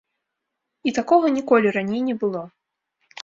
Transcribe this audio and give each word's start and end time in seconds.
І 0.91 0.93
такога 0.99 1.25
ніколі 1.37 1.73
раней 1.77 2.01
не 2.09 2.15
было. 2.23 2.41